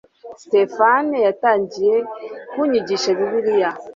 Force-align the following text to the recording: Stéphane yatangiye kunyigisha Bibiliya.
Stéphane 0.41 1.15
yatangiye 1.27 1.95
kunyigisha 2.51 3.09
Bibiliya. 3.17 3.69